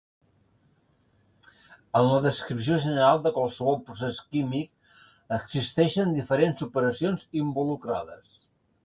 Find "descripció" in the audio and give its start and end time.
2.23-2.77